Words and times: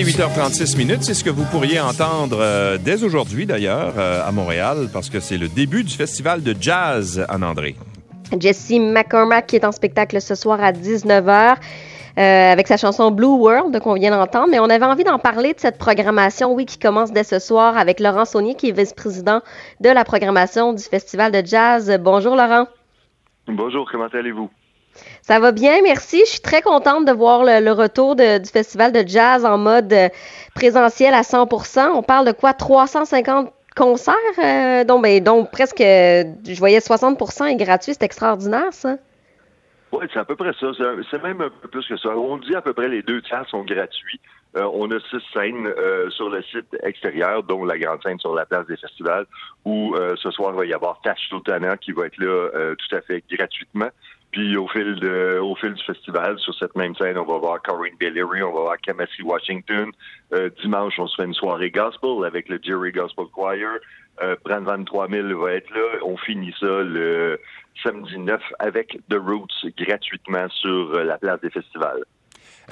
il 0.00 0.08
est 0.08 0.12
8h36 0.12 0.78
minutes. 0.78 1.02
C'est 1.02 1.14
ce 1.14 1.22
que 1.22 1.30
vous 1.30 1.44
pourriez 1.44 1.78
entendre 1.78 2.38
euh, 2.40 2.78
dès 2.78 3.04
aujourd'hui, 3.04 3.44
d'ailleurs, 3.44 3.94
euh, 3.98 4.26
à 4.26 4.32
Montréal, 4.32 4.88
parce 4.92 5.10
que 5.10 5.20
c'est 5.20 5.36
le 5.36 5.48
début 5.48 5.84
du 5.84 5.94
festival 5.94 6.42
de 6.42 6.54
jazz 6.58 7.26
en 7.28 7.42
André. 7.42 7.76
Jesse 8.38 8.70
McCormack 8.70 9.46
qui 9.46 9.56
est 9.56 9.64
en 9.64 9.72
spectacle 9.72 10.20
ce 10.20 10.34
soir 10.34 10.62
à 10.62 10.72
19h. 10.72 11.56
Euh, 12.18 12.52
avec 12.52 12.66
sa 12.66 12.76
chanson 12.76 13.10
Blue 13.10 13.26
World 13.26 13.78
qu'on 13.80 13.94
vient 13.94 14.10
d'entendre, 14.10 14.48
mais 14.50 14.58
on 14.58 14.64
avait 14.64 14.84
envie 14.84 15.04
d'en 15.04 15.18
parler 15.18 15.54
de 15.54 15.60
cette 15.60 15.78
programmation, 15.78 16.52
oui, 16.52 16.66
qui 16.66 16.78
commence 16.78 17.12
dès 17.12 17.22
ce 17.22 17.38
soir 17.38 17.78
avec 17.78 18.00
Laurent 18.00 18.24
Saunier, 18.24 18.56
qui 18.56 18.70
est 18.70 18.72
vice-président 18.72 19.40
de 19.80 19.88
la 19.90 20.04
programmation 20.04 20.72
du 20.72 20.82
Festival 20.82 21.30
de 21.30 21.46
jazz. 21.46 21.96
Bonjour 22.02 22.34
Laurent. 22.36 22.66
Bonjour, 23.46 23.88
comment 23.90 24.08
allez-vous? 24.12 24.50
Ça 25.22 25.38
va 25.38 25.52
bien, 25.52 25.82
merci. 25.82 26.20
Je 26.24 26.30
suis 26.30 26.40
très 26.40 26.62
contente 26.62 27.04
de 27.04 27.12
voir 27.12 27.44
le, 27.44 27.72
retour 27.72 28.16
du 28.16 28.50
festival 28.52 28.92
de 28.92 29.06
jazz 29.06 29.44
en 29.44 29.58
mode 29.58 29.92
euh, 29.92 30.08
présentiel 30.54 31.14
à 31.14 31.22
100% 31.22 31.90
On 31.94 32.02
parle 32.02 32.26
de 32.26 32.32
quoi? 32.32 32.52
350 32.52 33.52
concerts? 33.76 34.14
Euh, 34.38 34.84
donc, 34.84 35.02
ben, 35.02 35.22
presque, 35.50 35.78
je 35.80 36.58
voyais 36.58 36.78
60% 36.78 37.46
est 37.46 37.56
gratuit. 37.56 37.92
C'est 37.92 38.02
extraordinaire, 38.02 38.72
ça. 38.72 38.96
Oui, 39.92 40.06
c'est 40.12 40.20
à 40.20 40.24
peu 40.24 40.36
près 40.36 40.52
ça. 40.58 40.68
C'est 41.10 41.22
même 41.22 41.40
un 41.40 41.50
peu 41.50 41.68
plus 41.68 41.86
que 41.86 41.96
ça. 41.96 42.10
On 42.10 42.36
dit 42.36 42.54
à 42.54 42.62
peu 42.62 42.72
près 42.72 42.88
les 42.88 43.02
deux 43.02 43.22
tiers 43.22 43.46
sont 43.48 43.64
gratuits. 43.64 44.20
Euh, 44.56 44.68
on 44.72 44.90
a 44.90 44.98
six 45.10 45.22
scènes 45.32 45.66
euh, 45.66 46.10
sur 46.10 46.28
le 46.28 46.42
site 46.42 46.76
extérieur, 46.82 47.42
dont 47.42 47.64
la 47.64 47.78
grande 47.78 48.02
scène 48.02 48.18
sur 48.18 48.34
la 48.34 48.46
place 48.46 48.66
des 48.66 48.76
festivals, 48.76 49.26
où 49.64 49.94
euh, 49.94 50.14
ce 50.16 50.30
soir, 50.30 50.52
il 50.54 50.58
va 50.58 50.64
y 50.66 50.72
avoir 50.72 51.00
Tash 51.02 51.28
Sultana 51.28 51.76
qui 51.76 51.92
va 51.92 52.06
être 52.06 52.18
là 52.18 52.74
tout 52.76 52.96
à 52.96 53.00
fait 53.00 53.22
gratuitement. 53.30 53.90
Puis 54.32 54.56
au 54.56 54.68
fil 54.68 54.94
de, 55.00 55.38
au 55.40 55.56
fil 55.56 55.74
du 55.74 55.82
festival, 55.82 56.38
sur 56.38 56.54
cette 56.54 56.76
même 56.76 56.94
scène, 56.94 57.18
on 57.18 57.24
va 57.24 57.38
voir 57.38 57.62
Corinne 57.62 57.96
Bellery, 57.98 58.42
on 58.42 58.52
va 58.52 58.60
voir 58.60 58.76
Kamasi 58.80 59.22
Washington. 59.22 59.90
dimanche, 60.62 60.98
on 60.98 61.06
se 61.08 61.16
fait 61.16 61.26
une 61.26 61.34
soirée 61.34 61.70
gospel 61.70 62.24
avec 62.24 62.48
le 62.48 62.60
Jerry 62.62 62.92
Gospel 62.92 63.26
Choir. 63.34 63.56
Euh, 64.22 64.36
Brand 64.44 64.64
Van 64.64 64.84
3000 64.84 65.34
va 65.34 65.52
être 65.52 65.70
là. 65.70 65.98
On 66.02 66.16
finit 66.16 66.54
ça 66.60 66.82
le 66.82 67.40
samedi 67.82 68.18
9 68.18 68.40
avec 68.58 68.98
The 69.08 69.14
Roots 69.14 69.66
gratuitement 69.78 70.48
sur 70.50 70.92
la 70.92 71.16
place 71.16 71.40
des 71.40 71.50
festivals. 71.50 72.04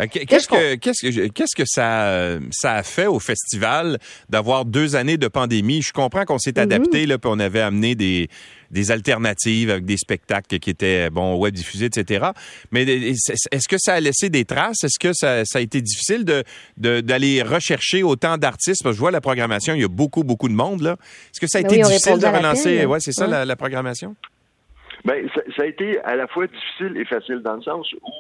Euh, 0.01 0.07
qu'est-ce 0.07 0.49
que 0.49 0.75
qu'est-ce 0.77 1.09
que 1.09 1.27
qu'est-ce 1.29 1.57
que 1.57 1.65
ça 1.67 2.39
ça 2.51 2.75
a 2.75 2.83
fait 2.83 3.07
au 3.07 3.19
festival 3.19 3.99
d'avoir 4.29 4.65
deux 4.65 4.97
années 4.97 5.17
de 5.17 5.29
pandémie? 5.29 5.83
Je 5.83 5.93
comprends 5.93 6.25
qu'on 6.25 6.39
s'est 6.39 6.53
mm-hmm. 6.53 6.63
adapté 6.63 7.07
là, 7.07 7.19
puis 7.19 7.31
on 7.33 7.39
avait 7.39 7.61
amené 7.61 7.95
des 7.95 8.29
des 8.71 8.91
alternatives 8.91 9.71
avec 9.71 9.85
des 9.85 9.97
spectacles 9.97 10.59
qui 10.59 10.71
étaient 10.71 11.11
bon 11.11 11.37
web 11.37 11.55
diffusés, 11.55 11.87
etc. 11.87 12.27
Mais 12.71 12.83
est-ce 12.83 13.69
que 13.69 13.77
ça 13.79 13.95
a 13.95 14.01
laissé 14.01 14.29
des 14.29 14.45
traces? 14.45 14.85
Est-ce 14.85 14.99
que 14.99 15.13
ça, 15.15 15.45
ça, 15.45 15.59
a 15.59 15.63
été 15.63 15.81
difficile 15.81 16.25
de 16.25 16.45
d'aller 16.77 17.43
rechercher 17.43 18.03
autant 18.03 18.37
d'artistes? 18.37 18.83
Parce 18.83 18.95
que 18.95 18.97
je 18.97 19.01
vois 19.01 19.11
la 19.11 19.21
programmation, 19.21 19.75
il 19.75 19.81
y 19.81 19.85
a 19.85 19.89
beaucoup 19.89 20.23
beaucoup 20.23 20.49
de 20.49 20.55
monde 20.55 20.83
là. 20.83 20.93
Est-ce 20.93 21.41
que 21.41 21.47
ça 21.47 21.59
a 21.59 21.62
ben 21.62 21.73
été 21.73 21.83
difficile 21.83 22.19
de 22.19 22.27
relancer? 22.27 22.85
Ouais, 22.85 23.01
c'est 23.01 23.12
ça 23.12 23.27
la, 23.27 23.45
la, 23.45 23.57
programmation? 23.57 24.15
Ben 25.05 25.29
ça, 25.35 25.41
ça, 25.57 25.62
a 25.62 25.67
été 25.67 25.99
à 26.01 26.17
la 26.17 26.27
fois 26.27 26.47
difficile 26.47 26.97
et 27.01 27.05
facile 27.05 27.41
dans 27.45 27.55
le 27.55 27.62
sens 27.62 27.91
où 27.93 28.12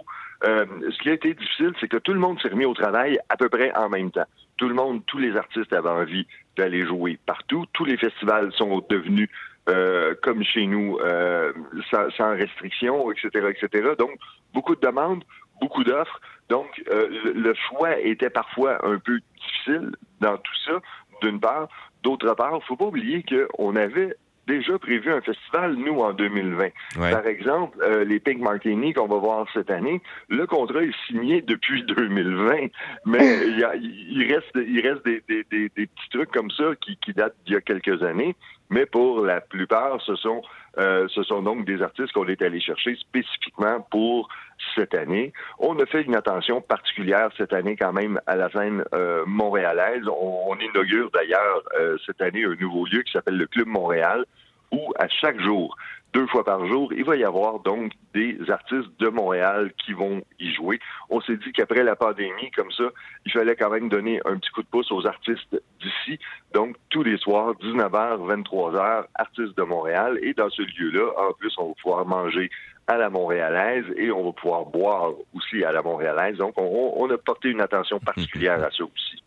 euh, 0.44 0.64
ce 0.90 0.98
qui 0.98 1.10
a 1.10 1.14
été 1.14 1.34
difficile, 1.34 1.72
c'est 1.80 1.88
que 1.88 1.96
tout 1.96 2.12
le 2.12 2.20
monde 2.20 2.40
s'est 2.40 2.48
remis 2.48 2.64
au 2.64 2.74
travail 2.74 3.18
à 3.28 3.36
peu 3.36 3.48
près 3.48 3.74
en 3.76 3.88
même 3.88 4.10
temps. 4.10 4.26
Tout 4.56 4.68
le 4.68 4.74
monde, 4.74 5.04
tous 5.06 5.18
les 5.18 5.36
artistes 5.36 5.72
avaient 5.72 5.88
envie 5.88 6.26
d'aller 6.56 6.86
jouer 6.86 7.18
partout. 7.26 7.64
Tous 7.72 7.84
les 7.84 7.96
festivals 7.96 8.52
sont 8.52 8.84
devenus 8.88 9.28
euh, 9.68 10.14
comme 10.22 10.42
chez 10.42 10.66
nous, 10.66 10.98
euh, 11.00 11.52
sans, 11.90 12.10
sans, 12.16 12.30
restriction, 12.30 13.12
etc., 13.12 13.50
etc. 13.50 13.90
Donc, 13.98 14.12
beaucoup 14.54 14.74
de 14.74 14.80
demandes, 14.80 15.24
beaucoup 15.60 15.84
d'offres. 15.84 16.20
Donc, 16.48 16.82
euh, 16.90 17.32
le 17.34 17.54
choix 17.54 17.98
était 17.98 18.30
parfois 18.30 18.84
un 18.86 18.98
peu 18.98 19.20
difficile 19.36 19.90
dans 20.20 20.38
tout 20.38 20.56
ça, 20.64 20.80
d'une 21.20 21.38
part. 21.38 21.68
D'autre 22.02 22.32
part, 22.34 22.52
il 22.54 22.66
faut 22.66 22.76
pas 22.76 22.86
oublier 22.86 23.24
qu'on 23.24 23.76
avait 23.76 24.16
déjà 24.48 24.78
prévu 24.78 25.12
un 25.12 25.20
festival, 25.20 25.74
nous, 25.76 25.98
en 26.00 26.12
2020. 26.12 26.68
Par 26.96 27.26
exemple, 27.26 27.78
euh, 27.82 28.04
les 28.04 28.18
Pink 28.18 28.38
Martini 28.38 28.94
qu'on 28.94 29.06
va 29.06 29.18
voir 29.18 29.46
cette 29.52 29.70
année, 29.70 30.00
le 30.28 30.46
contrat 30.46 30.82
est 30.82 30.96
signé 31.06 31.42
depuis 31.42 31.82
2020, 31.86 32.68
mais 33.06 33.18
il, 33.46 34.32
reste, 34.32 34.50
il 34.56 34.80
reste 34.80 35.04
des, 35.04 35.20
petits 35.68 36.10
trucs 36.10 36.32
comme 36.32 36.50
ça 36.50 36.64
qui, 36.80 36.96
qui 36.96 37.12
datent 37.12 37.36
d'il 37.44 37.54
y 37.54 37.56
a 37.56 37.60
quelques 37.60 38.02
années, 38.02 38.34
mais 38.70 38.86
pour 38.86 39.24
la 39.24 39.40
plupart, 39.40 40.00
ce 40.02 40.16
sont, 40.16 40.42
euh, 40.78 41.06
ce 41.08 41.22
sont 41.22 41.42
donc 41.42 41.64
des 41.64 41.82
artistes 41.82 42.12
qu'on 42.12 42.28
est 42.28 42.40
allé 42.42 42.60
chercher 42.60 42.94
spécifiquement 42.96 43.80
pour 43.90 44.28
cette 44.74 44.94
année. 44.94 45.32
On 45.58 45.78
a 45.78 45.86
fait 45.86 46.02
une 46.02 46.14
attention 46.14 46.60
particulière 46.60 47.30
cette 47.36 47.52
année 47.52 47.76
quand 47.76 47.92
même 47.92 48.20
à 48.26 48.36
la 48.36 48.50
scène 48.50 48.84
euh, 48.94 49.24
montréalaise. 49.26 50.04
On, 50.08 50.56
inaugure 50.58 51.10
d'ailleurs 51.12 51.62
cette 52.04 52.20
année 52.20 52.44
un 52.44 52.56
nouveau 52.56 52.84
lieu 52.86 53.02
qui 53.02 53.12
s'appelle 53.12 53.36
le 53.36 53.46
Club 53.46 53.68
Montréal, 53.68 54.24
où 54.72 54.92
à 54.98 55.06
chaque 55.08 55.40
jour, 55.40 55.76
deux 56.14 56.26
fois 56.26 56.44
par 56.44 56.66
jour, 56.66 56.92
il 56.92 57.04
va 57.04 57.16
y 57.16 57.24
avoir 57.24 57.60
donc 57.60 57.92
des 58.14 58.38
artistes 58.48 58.88
de 58.98 59.08
Montréal 59.08 59.72
qui 59.84 59.92
vont 59.92 60.22
y 60.38 60.52
jouer. 60.52 60.80
On 61.10 61.20
s'est 61.20 61.36
dit 61.36 61.52
qu'après 61.52 61.82
la 61.82 61.96
pandémie, 61.96 62.50
comme 62.56 62.72
ça, 62.72 62.84
il 63.26 63.32
fallait 63.32 63.56
quand 63.56 63.70
même 63.70 63.88
donner 63.88 64.20
un 64.24 64.36
petit 64.38 64.50
coup 64.50 64.62
de 64.62 64.68
pouce 64.68 64.90
aux 64.90 65.06
artistes 65.06 65.62
d'ici. 65.80 66.18
Donc, 66.54 66.76
tous 66.88 67.02
les 67.02 67.18
soirs, 67.18 67.52
19h, 67.62 68.42
23h, 68.42 69.04
artistes 69.14 69.56
de 69.56 69.62
Montréal. 69.62 70.18
Et 70.22 70.32
dans 70.32 70.50
ce 70.50 70.62
lieu-là, 70.62 71.12
en 71.28 71.32
plus, 71.34 71.52
on 71.58 71.68
va 71.68 71.74
pouvoir 71.82 72.06
manger 72.06 72.50
à 72.86 72.96
la 72.96 73.10
montréalaise 73.10 73.84
et 73.96 74.10
on 74.10 74.24
va 74.24 74.32
pouvoir 74.32 74.64
boire 74.64 75.12
aussi 75.34 75.62
à 75.62 75.72
la 75.72 75.82
montréalaise. 75.82 76.38
Donc, 76.38 76.54
on, 76.56 77.10
a 77.10 77.18
porté 77.18 77.50
une 77.50 77.60
attention 77.60 78.00
particulière 78.00 78.62
à 78.64 78.70
ça 78.70 78.84
aussi. 78.84 79.22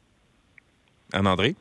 Anne-André? 1.14 1.56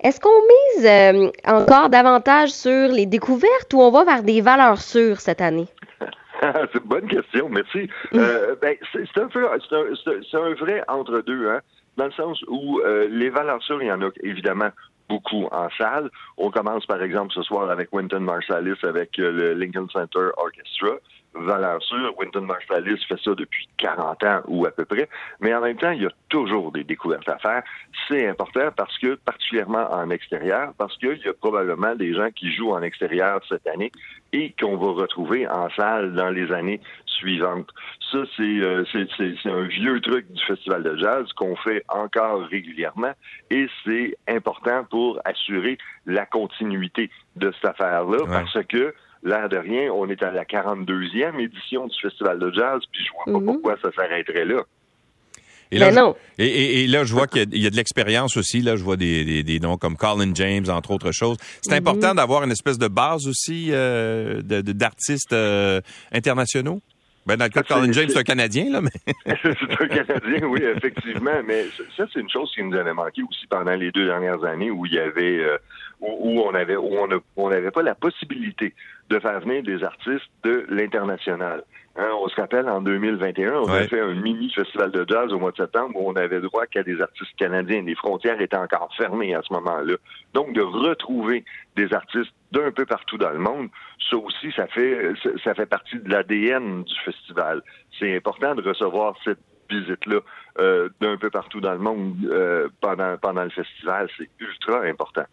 Est-ce 0.00 0.20
qu'on 0.20 0.30
mise 0.30 0.86
euh, 0.86 1.30
encore 1.46 1.88
davantage 1.90 2.50
sur 2.50 2.88
les 2.88 3.06
découvertes 3.06 3.72
ou 3.72 3.80
on 3.80 3.90
va 3.90 4.04
vers 4.04 4.22
des 4.22 4.40
valeurs 4.40 4.80
sûres 4.80 5.20
cette 5.20 5.40
année? 5.40 5.66
c'est 6.40 6.74
une 6.74 6.86
bonne 6.88 7.08
question, 7.08 7.48
merci. 7.48 7.88
Euh, 8.14 8.54
ben, 8.60 8.76
c'est 8.92 9.18
un, 9.18 10.40
un, 10.40 10.54
vrai 10.54 10.82
entre-deux, 10.88 11.48
hein, 11.48 11.60
dans 11.96 12.06
le 12.06 12.12
sens 12.12 12.42
où 12.48 12.80
euh, 12.80 13.06
les 13.10 13.28
valeurs 13.28 13.62
sûres, 13.62 13.82
il 13.82 13.88
y 13.88 13.92
en 13.92 14.02
a 14.02 14.10
évidemment 14.22 14.70
beaucoup 15.08 15.46
en 15.50 15.68
salle. 15.76 16.10
On 16.36 16.50
commence 16.50 16.86
par 16.86 17.02
exemple 17.02 17.32
ce 17.32 17.42
soir 17.42 17.70
avec 17.70 17.92
Wynton 17.92 18.20
Marsalis 18.20 18.78
avec 18.82 19.16
le 19.16 19.54
Lincoln 19.54 19.88
Center 19.92 20.28
Orchestra 20.36 20.96
valeur 21.34 21.82
sûre. 21.82 22.14
Winton 22.18 22.42
Marsalis 22.42 23.04
fait 23.08 23.18
ça 23.22 23.34
depuis 23.34 23.68
40 23.78 24.24
ans 24.24 24.40
ou 24.46 24.66
à 24.66 24.70
peu 24.70 24.84
près. 24.84 25.08
Mais 25.40 25.54
en 25.54 25.60
même 25.60 25.76
temps, 25.76 25.90
il 25.90 26.02
y 26.02 26.06
a 26.06 26.12
toujours 26.28 26.72
des 26.72 26.84
découvertes 26.84 27.28
à 27.28 27.38
faire. 27.38 27.62
C'est 28.08 28.26
important 28.28 28.70
parce 28.76 28.96
que, 28.98 29.14
particulièrement 29.14 29.92
en 29.92 30.10
extérieur, 30.10 30.72
parce 30.78 30.96
qu'il 30.98 31.20
y 31.24 31.28
a 31.28 31.32
probablement 31.34 31.94
des 31.94 32.14
gens 32.14 32.30
qui 32.30 32.52
jouent 32.52 32.72
en 32.72 32.82
extérieur 32.82 33.40
cette 33.48 33.66
année 33.66 33.92
et 34.32 34.54
qu'on 34.60 34.76
va 34.76 34.92
retrouver 35.02 35.46
en 35.48 35.70
salle 35.70 36.14
dans 36.14 36.30
les 36.30 36.52
années 36.52 36.80
suivantes. 37.06 37.68
Ça, 38.12 38.18
euh, 38.40 38.84
c'est 38.92 39.50
un 39.50 39.62
vieux 39.62 40.00
truc 40.00 40.30
du 40.30 40.42
Festival 40.44 40.82
de 40.82 40.96
jazz 40.96 41.26
qu'on 41.34 41.56
fait 41.56 41.84
encore 41.88 42.42
régulièrement 42.42 43.12
et 43.50 43.66
c'est 43.84 44.16
important 44.28 44.84
pour 44.84 45.20
assurer 45.24 45.78
la 46.06 46.24
continuité 46.26 47.10
de 47.36 47.52
cette 47.52 47.70
affaire-là 47.70 48.18
parce 48.26 48.66
que 48.66 48.94
l'air 49.22 49.48
de 49.48 49.56
rien, 49.56 49.90
on 49.92 50.08
est 50.08 50.22
à 50.22 50.30
la 50.30 50.44
42e 50.44 51.40
édition 51.40 51.86
du 51.86 51.96
Festival 52.00 52.38
de 52.38 52.52
jazz, 52.52 52.80
puis 52.90 53.02
je 53.04 53.10
vois 53.12 53.24
pas 53.24 53.40
mhm. 53.40 53.46
pourquoi 53.46 53.76
ça 53.82 53.90
s'arrêterait 53.92 54.44
là. 54.44 54.62
Et 55.70 55.78
là, 55.78 55.90
non. 55.90 56.16
Et, 56.38 56.86
là, 56.86 57.04
je 57.04 57.12
vois 57.12 57.26
qu'il 57.26 57.54
y, 57.54 57.66
a 57.66 57.70
de 57.70 57.76
l'expérience 57.76 58.38
aussi. 58.38 58.62
Là, 58.62 58.76
je 58.76 58.82
vois 58.82 58.96
des, 58.96 59.42
des, 59.42 59.60
noms 59.60 59.76
comme 59.76 59.98
Colin 59.98 60.34
James, 60.34 60.64
entre 60.70 60.92
autres 60.92 61.12
choses. 61.12 61.36
C'est 61.60 61.72
mhm. 61.72 61.86
important 61.86 62.14
d'avoir 62.14 62.42
une 62.42 62.52
espèce 62.52 62.78
de 62.78 62.88
base 62.88 63.26
aussi 63.26 63.68
euh, 63.70 64.40
d'artistes 64.42 65.34
euh, 65.34 65.82
internationaux? 66.10 66.80
Ben, 67.28 67.36
dans 67.36 67.44
le 67.44 67.50
cas 67.50 67.60
de 67.60 67.68
Colin 67.68 67.92
James, 67.92 68.08
c'est 68.08 68.18
un 68.18 68.22
Canadien, 68.22 68.70
là, 68.70 68.80
mais. 68.80 69.12
c'est 69.42 69.82
un 69.82 69.86
Canadien, 69.86 70.46
oui, 70.48 70.62
effectivement. 70.62 71.42
Mais 71.44 71.66
ça, 71.94 72.06
c'est 72.10 72.20
une 72.20 72.30
chose 72.30 72.50
qui 72.54 72.62
nous 72.62 72.74
avait 72.74 72.94
manqué 72.94 73.22
aussi 73.22 73.46
pendant 73.46 73.74
les 73.74 73.92
deux 73.92 74.06
dernières 74.06 74.42
années 74.44 74.70
où 74.70 74.86
il 74.86 74.94
y 74.94 74.98
avait, 74.98 75.38
euh, 75.40 75.58
où, 76.00 76.40
on 76.40 76.54
avait, 76.54 76.76
où 76.76 76.96
on 77.36 77.50
n'avait 77.50 77.70
pas 77.70 77.82
la 77.82 77.94
possibilité 77.94 78.74
de 79.10 79.18
faire 79.18 79.40
venir 79.40 79.62
des 79.62 79.84
artistes 79.84 80.30
de 80.42 80.64
l'international. 80.70 81.64
Hein, 81.96 82.10
on 82.20 82.28
se 82.28 82.40
rappelle, 82.40 82.68
en 82.68 82.80
2021, 82.80 83.54
on 83.54 83.68
a 83.68 83.82
fait 83.88 84.00
un 84.00 84.14
mini 84.14 84.50
festival 84.52 84.92
de 84.92 85.04
jazz 85.08 85.32
au 85.32 85.38
mois 85.40 85.50
de 85.50 85.56
septembre 85.56 85.96
où 85.96 86.08
on 86.08 86.14
avait 86.14 86.40
droit 86.40 86.66
qu'à 86.66 86.84
des 86.84 87.00
artistes 87.00 87.34
canadiens. 87.36 87.82
Les 87.82 87.96
frontières 87.96 88.40
étaient 88.40 88.56
encore 88.56 88.90
fermées 88.96 89.34
à 89.34 89.42
ce 89.42 89.52
moment-là. 89.54 89.96
Donc, 90.32 90.52
de 90.52 90.62
retrouver 90.62 91.44
des 91.74 91.92
artistes 91.92 92.32
d'un 92.52 92.70
peu 92.70 92.86
partout 92.86 93.18
dans 93.18 93.30
le 93.30 93.38
monde, 93.38 93.68
ça 94.08 94.16
aussi, 94.16 94.52
ça 94.52 94.68
fait, 94.68 95.12
ça 95.42 95.54
fait 95.54 95.66
partie 95.66 95.98
de 95.98 96.08
l'ADN 96.08 96.84
du 96.84 96.94
festival. 97.04 97.62
C'est 97.98 98.16
important 98.16 98.54
de 98.54 98.62
recevoir 98.62 99.16
cette 99.24 99.40
visite-là 99.68 100.20
euh, 100.60 100.88
d'un 101.00 101.16
peu 101.16 101.30
partout 101.30 101.60
dans 101.60 101.72
le 101.72 101.78
monde 101.78 102.16
euh, 102.30 102.68
pendant, 102.80 103.16
pendant 103.18 103.44
le 103.44 103.50
festival. 103.50 104.08
C'est 104.16 104.30
ultra 104.38 104.82
important. 104.82 105.24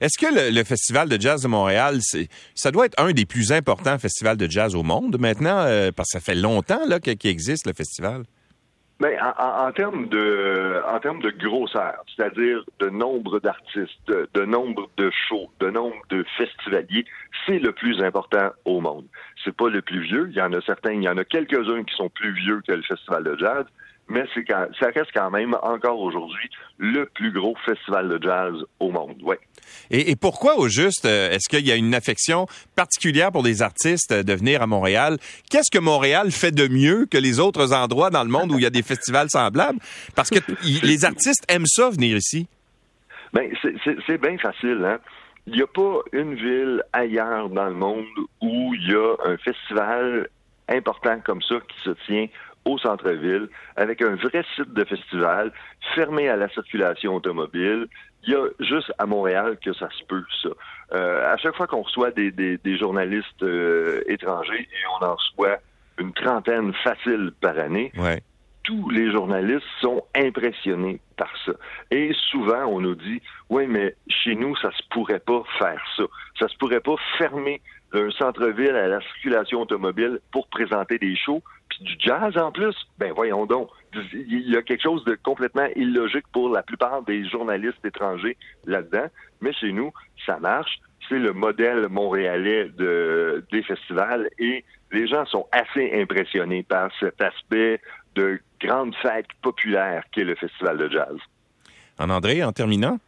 Est-ce 0.00 0.18
que 0.18 0.52
le, 0.52 0.64
Festival 0.64 1.08
de 1.08 1.20
jazz 1.20 1.42
de 1.42 1.48
Montréal, 1.48 2.00
ça 2.54 2.70
doit 2.70 2.86
être 2.86 3.00
un 3.00 3.12
des 3.12 3.24
plus 3.24 3.52
importants 3.52 3.98
festivals 3.98 4.36
de 4.36 4.50
jazz 4.50 4.74
au 4.74 4.82
monde 4.82 5.18
maintenant, 5.18 5.60
euh, 5.60 5.90
parce 5.92 6.10
que 6.10 6.18
ça 6.18 6.20
fait 6.20 6.34
longtemps 6.34 6.80
qu'il 7.00 7.30
existe 7.30 7.66
le 7.66 7.72
festival? 7.72 8.24
Mais 8.98 9.16
ben, 9.16 9.34
en, 9.38 9.72
termes 9.72 10.08
de 10.08 10.82
en 10.88 10.98
termes 11.00 11.20
de 11.20 11.30
grosseur, 11.30 12.02
c'est-à-dire 12.14 12.64
de 12.78 12.88
nombre 12.88 13.40
d'artistes, 13.40 13.92
de, 14.06 14.44
nombre 14.46 14.88
de 14.96 15.10
shows, 15.28 15.50
de 15.60 15.68
nombre 15.68 16.00
de 16.08 16.24
festivaliers, 16.38 17.04
c'est 17.44 17.58
le 17.58 17.72
plus 17.72 18.02
important 18.02 18.52
au 18.64 18.80
monde. 18.80 19.04
C'est 19.44 19.56
pas 19.56 19.68
le 19.68 19.82
plus 19.82 20.00
vieux. 20.00 20.28
Il 20.30 20.36
y 20.36 20.42
en 20.42 20.52
a 20.52 20.60
certains, 20.62 20.92
il 20.92 21.02
y 21.02 21.08
en 21.08 21.16
a 21.16 21.24
quelques-uns 21.24 21.84
qui 21.84 21.94
sont 21.94 22.08
plus 22.08 22.32
vieux 22.32 22.62
que 22.66 22.72
le 22.72 22.82
festival 22.82 23.24
de 23.24 23.36
jazz, 23.38 23.64
mais 24.08 24.24
c'est 24.34 24.44
quand, 24.44 24.66
ça 24.78 24.86
reste 24.94 25.10
quand 25.14 25.30
même 25.30 25.56
encore 25.62 26.00
aujourd'hui 26.00 26.48
le 26.78 27.06
plus 27.06 27.32
gros 27.32 27.56
festival 27.64 28.08
de 28.08 28.22
jazz 28.22 28.54
au 28.78 28.90
monde. 28.90 29.20
Ouais. 29.22 29.38
Et, 29.90 30.12
et 30.12 30.16
pourquoi, 30.16 30.58
au 30.58 30.68
juste, 30.68 31.06
euh, 31.06 31.30
est-ce 31.30 31.48
qu'il 31.48 31.66
y 31.66 31.72
a 31.72 31.76
une 31.76 31.94
affection 31.94 32.46
particulière 32.76 33.32
pour 33.32 33.42
les 33.42 33.62
artistes 33.62 34.12
de 34.12 34.32
venir 34.32 34.62
à 34.62 34.66
Montréal? 34.66 35.18
Qu'est-ce 35.50 35.76
que 35.76 35.82
Montréal 35.82 36.30
fait 36.30 36.52
de 36.52 36.68
mieux 36.68 37.06
que 37.06 37.18
les 37.18 37.40
autres 37.40 37.72
endroits 37.72 38.10
dans 38.10 38.22
le 38.22 38.30
monde 38.30 38.52
où 38.52 38.58
il 38.58 38.62
y 38.62 38.66
a 38.66 38.70
des 38.70 38.82
festivals 38.82 39.28
semblables? 39.28 39.78
Parce 40.14 40.30
que 40.30 40.38
les 40.84 41.04
artistes 41.04 41.44
aiment 41.48 41.66
ça, 41.66 41.90
venir 41.90 42.16
ici. 42.16 42.46
Ben, 43.32 43.50
c'est 44.06 44.20
bien 44.20 44.38
facile, 44.38 44.82
hein? 44.84 44.98
Il 45.46 45.54
n'y 45.54 45.62
a 45.62 45.66
pas 45.66 46.00
une 46.12 46.34
ville 46.34 46.82
ailleurs 46.92 47.48
dans 47.50 47.66
le 47.66 47.74
monde 47.74 48.06
où 48.40 48.74
il 48.74 48.90
y 48.90 48.94
a 48.94 49.14
un 49.24 49.36
festival 49.36 50.28
important 50.68 51.20
comme 51.20 51.40
ça 51.42 51.56
qui 51.68 51.80
se 51.84 51.90
tient 52.06 52.26
au 52.64 52.78
centre-ville, 52.78 53.48
avec 53.76 54.02
un 54.02 54.16
vrai 54.16 54.44
site 54.56 54.72
de 54.74 54.84
festival 54.84 55.52
fermé 55.94 56.28
à 56.28 56.36
la 56.36 56.48
circulation 56.48 57.14
automobile. 57.14 57.86
Il 58.24 58.32
y 58.32 58.34
a 58.34 58.48
juste 58.58 58.92
à 58.98 59.06
Montréal 59.06 59.56
que 59.64 59.72
ça 59.72 59.88
se 59.96 60.04
peut, 60.06 60.24
ça. 60.42 60.48
Euh, 60.92 61.32
à 61.32 61.36
chaque 61.36 61.54
fois 61.54 61.68
qu'on 61.68 61.82
reçoit 61.82 62.10
des, 62.10 62.32
des, 62.32 62.76
journalistes 62.76 63.42
euh, 63.42 64.02
étrangers, 64.08 64.62
et 64.62 65.00
on 65.00 65.04
en 65.04 65.14
reçoit 65.14 65.58
une 65.98 66.12
trentaine 66.12 66.72
facile 66.82 67.32
par 67.40 67.56
année, 67.56 67.92
tous 68.66 68.90
les 68.90 69.12
journalistes 69.12 69.66
sont 69.80 70.02
impressionnés 70.16 71.00
par 71.16 71.32
ça. 71.44 71.52
Et 71.92 72.12
souvent, 72.30 72.64
on 72.66 72.80
nous 72.80 72.96
dit, 72.96 73.22
oui, 73.48 73.66
mais 73.68 73.94
chez 74.08 74.34
nous, 74.34 74.56
ça 74.56 74.72
se 74.72 74.82
pourrait 74.90 75.20
pas 75.20 75.44
faire 75.58 75.80
ça. 75.96 76.02
Ça 76.40 76.48
se 76.48 76.56
pourrait 76.56 76.80
pas 76.80 76.96
fermer 77.16 77.62
un 77.92 78.10
centre-ville 78.10 78.74
à 78.74 78.88
la 78.88 79.00
circulation 79.00 79.62
automobile 79.62 80.18
pour 80.32 80.48
présenter 80.48 80.98
des 80.98 81.14
shows, 81.16 81.42
puis 81.68 81.84
du 81.84 81.94
jazz 82.00 82.36
en 82.36 82.50
plus. 82.50 82.74
Ben 82.98 83.12
voyons 83.14 83.46
donc, 83.46 83.70
il 84.12 84.50
y 84.50 84.56
a 84.56 84.62
quelque 84.62 84.82
chose 84.82 85.04
de 85.04 85.14
complètement 85.14 85.68
illogique 85.76 86.26
pour 86.32 86.48
la 86.48 86.64
plupart 86.64 87.02
des 87.02 87.24
journalistes 87.28 87.84
étrangers 87.84 88.36
là-dedans, 88.64 89.06
mais 89.40 89.52
chez 89.52 89.72
nous, 89.72 89.92
ça 90.26 90.38
marche. 90.40 90.80
C'est 91.08 91.20
le 91.20 91.32
modèle 91.32 91.86
montréalais 91.88 92.68
de, 92.76 93.44
des 93.52 93.62
festivals 93.62 94.28
et 94.40 94.64
les 94.90 95.06
gens 95.06 95.24
sont 95.26 95.46
assez 95.52 96.00
impressionnés 96.00 96.64
par 96.64 96.90
cet 96.98 97.20
aspect 97.20 97.80
de 98.16 98.40
grande 98.60 98.94
fête 98.96 99.26
populaire 99.42 100.02
qu'est 100.12 100.24
le 100.24 100.34
festival 100.34 100.78
de 100.78 100.88
jazz. 100.90 101.16
En 101.98 102.10
André, 102.10 102.42
en 102.42 102.52
terminant? 102.52 102.98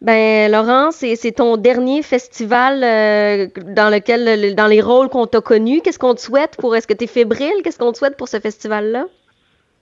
Ben 0.00 0.50
Laurent, 0.50 0.92
c'est 0.92 1.32
ton 1.32 1.56
dernier 1.56 2.02
festival 2.02 2.84
euh, 2.84 3.48
dans 3.74 3.90
lequel 3.90 4.54
dans 4.54 4.68
les 4.68 4.80
rôles 4.80 5.08
qu'on 5.08 5.26
t'a 5.26 5.40
connus. 5.40 5.80
Qu'est-ce 5.82 5.98
qu'on 5.98 6.14
te 6.14 6.20
souhaite 6.20 6.56
pour 6.58 6.76
est-ce 6.76 6.86
que 6.86 6.94
tu 6.94 7.04
es 7.04 7.06
fébrile? 7.08 7.62
Qu'est-ce 7.64 7.78
qu'on 7.78 7.90
te 7.90 7.98
souhaite 7.98 8.16
pour 8.16 8.28
ce 8.28 8.38
festival-là? 8.38 9.06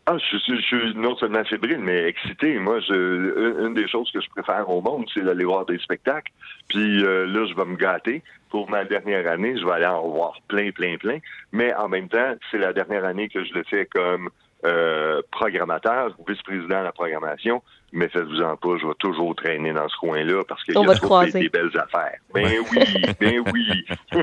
Ah, 0.07 0.17
je, 0.19 0.39
je, 0.39 0.61
suis 0.63 0.95
non 0.95 1.17
seulement 1.17 1.45
fébrile, 1.45 1.81
mais 1.81 2.05
excité. 2.05 2.59
Moi, 2.61 2.79
je, 2.81 3.67
une 3.67 3.75
des 3.75 3.89
choses 3.89 4.09
que 4.13 4.21
je 4.21 4.29
préfère 4.31 4.71
au 4.71 4.81
monde, 4.81 5.05
c'est 5.13 5.23
d'aller 5.23 5.45
voir 5.45 5.67
des 5.67 5.79
spectacles. 5.79 6.33
Puis 6.69 7.05
euh, 7.05 7.27
là, 7.27 7.45
je 7.47 7.55
vais 7.55 7.65
me 7.65 7.77
gâter. 7.77 8.23
Pour 8.49 8.71
ma 8.71 8.85
dernière 8.85 9.29
année, 9.29 9.59
je 9.59 9.67
vais 9.67 9.73
aller 9.73 9.87
en 9.87 10.09
voir 10.09 10.39
plein, 10.47 10.71
plein, 10.71 10.97
plein. 10.97 11.19
Mais 11.51 11.75
en 11.75 11.89
même 11.89 12.09
temps, 12.09 12.35
c'est 12.51 12.59
la 12.59 12.73
dernière 12.73 13.05
année 13.05 13.29
que 13.29 13.45
je 13.45 13.53
le 13.53 13.65
fais 13.65 13.85
comme 13.87 14.31
euh, 14.65 15.21
programmateur, 15.31 16.17
vice-président 16.27 16.79
de 16.79 16.85
la 16.85 16.93
programmation, 16.93 17.63
mais 17.93 18.09
faites-vous-en 18.09 18.57
pas, 18.57 18.77
je 18.81 18.87
vais 18.87 18.95
toujours 18.99 19.35
traîner 19.37 19.73
dans 19.73 19.89
ce 19.89 19.97
coin-là 19.99 20.43
parce 20.49 20.65
qu'il 20.65 20.75
y 20.75 20.79
a 20.79 21.31
des, 21.31 21.49
belles 21.49 21.71
affaires. 21.79 22.19
Ben 22.35 22.51
oui, 22.73 23.05
ben 23.21 23.45
oui. 23.53 23.87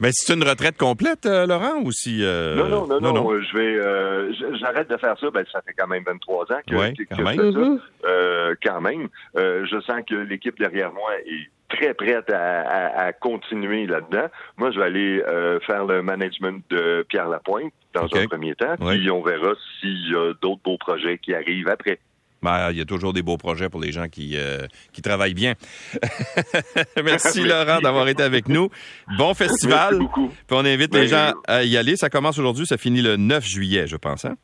mais 0.00 0.10
c'est 0.12 0.34
une 0.34 0.44
retraite 0.44 0.78
complète, 0.78 1.26
euh, 1.26 1.46
Laurent, 1.46 1.80
ou 1.82 1.90
si... 1.90 2.24
Euh, 2.24 2.54
non, 2.54 2.68
non, 2.68 3.00
non, 3.00 3.12
non, 3.12 3.40
je 3.40 3.56
vais... 3.56 4.58
j'arrête 4.58 4.88
de 4.88 4.96
faire 4.96 5.18
ça, 5.18 5.30
ben 5.30 5.44
ça 5.52 5.60
fait 5.62 5.74
quand 5.76 5.88
même 5.88 6.04
23 6.06 6.52
ans 6.52 6.60
que, 6.66 6.76
ouais, 6.76 6.94
quand, 7.10 7.22
même. 7.22 7.52
Ça. 7.52 8.50
quand 8.62 8.80
même. 8.80 9.08
je 9.34 9.80
sens 9.80 10.00
que 10.08 10.14
l'équipe 10.14 10.58
derrière 10.58 10.92
moi 10.92 11.10
est 11.26 11.50
très 11.76 11.94
prête 11.94 12.30
à, 12.30 13.12
continuer 13.12 13.86
là-dedans. 13.86 14.26
Moi, 14.56 14.70
je 14.70 14.78
vais 14.78 14.86
aller 14.86 15.22
euh, 15.26 15.60
faire 15.60 15.84
le 15.84 16.02
management 16.02 16.62
de 16.70 17.04
Pierre 17.08 17.28
Lapointe 17.28 17.72
dans 17.92 18.08
un 18.14 18.26
premier 18.26 18.54
temps, 18.54 18.74
puis 18.78 19.10
on 19.10 19.22
verra 19.22 19.52
s'il 19.80 20.10
y 20.10 20.14
a 20.14 20.32
d'autres 20.40 20.62
beaux 20.64 20.78
projets 20.78 21.18
qui 21.18 21.34
arrivent 21.34 21.68
après. 21.68 21.98
Ben, 22.42 22.70
il 22.72 22.76
y 22.76 22.80
a 22.82 22.84
toujours 22.84 23.14
des 23.14 23.22
beaux 23.22 23.38
projets 23.38 23.70
pour 23.70 23.80
les 23.80 23.90
gens 23.90 24.06
qui, 24.08 24.36
euh, 24.36 24.66
qui 24.92 25.00
travaillent 25.00 25.32
bien. 25.32 25.54
Merci, 27.02 27.42
Laurent 27.42 27.80
d'avoir 27.80 28.06
été 28.08 28.22
avec 28.22 28.48
nous. 28.48 28.68
Bon 29.16 29.32
festival. 29.32 29.94
Merci 29.94 29.98
beaucoup. 29.98 30.28
Puis 30.28 30.50
on 30.50 30.64
invite 30.66 30.94
les 30.94 31.08
ben, 31.08 31.08
gens 31.08 31.32
à 31.48 31.64
y 31.64 31.78
aller. 31.78 31.96
Ça 31.96 32.10
commence 32.10 32.38
aujourd'hui, 32.38 32.66
ça 32.66 32.76
finit 32.76 33.00
le 33.00 33.16
9 33.16 33.42
juillet, 33.46 33.86
je 33.86 33.96
pense. 33.96 34.26
Hein? 34.26 34.36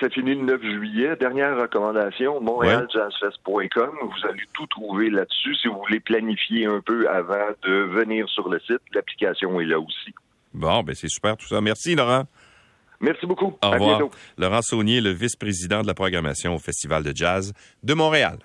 C'est 0.00 0.12
fini 0.12 0.34
le 0.34 0.42
9 0.42 0.62
juillet. 0.62 1.16
Dernière 1.16 1.56
recommandation, 1.56 2.40
montrealjazzfest.com. 2.40 3.90
Vous 4.02 4.28
allez 4.28 4.42
tout 4.52 4.66
trouver 4.66 5.10
là-dessus 5.10 5.54
si 5.56 5.68
vous 5.68 5.78
voulez 5.78 6.00
planifier 6.00 6.66
un 6.66 6.80
peu 6.80 7.08
avant 7.08 7.50
de 7.62 7.72
venir 7.72 8.28
sur 8.28 8.48
le 8.48 8.58
site. 8.60 8.80
L'application 8.94 9.60
est 9.60 9.66
là 9.66 9.78
aussi. 9.78 10.14
Bon, 10.54 10.82
ben 10.82 10.94
c'est 10.94 11.08
super 11.08 11.36
tout 11.36 11.46
ça. 11.46 11.60
Merci, 11.60 11.94
Laurent. 11.94 12.24
Merci 13.00 13.26
beaucoup. 13.26 13.56
Au 13.62 13.70
revoir. 13.70 14.00
Laurent 14.38 14.62
Saunier, 14.62 15.00
le 15.00 15.10
vice-président 15.10 15.82
de 15.82 15.86
la 15.86 15.94
programmation 15.94 16.54
au 16.54 16.58
Festival 16.58 17.02
de 17.02 17.14
jazz 17.14 17.52
de 17.82 17.94
Montréal. 17.94 18.38